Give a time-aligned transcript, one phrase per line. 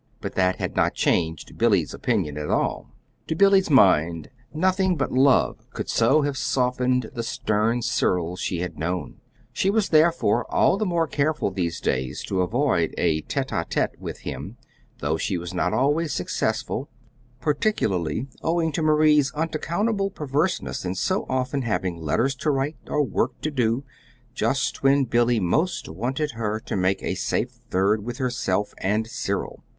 [0.19, 2.89] But that had not changed Billy's opinion at all.
[3.27, 8.79] To Billy's mind, nothing but love could so have softened the stern Cyril she had
[8.79, 9.21] known.
[9.53, 13.99] She was, therefore, all the more careful these days to avoid a tete a tete
[13.99, 14.57] with him,
[15.01, 16.89] though she was not always successful,
[17.39, 23.39] particularly owing to Marie's unaccountable perverseness in so often having letters to write or work
[23.41, 23.83] to do,
[24.33, 29.63] just when Billy most wanted her to make a safe third with herself and Cyril.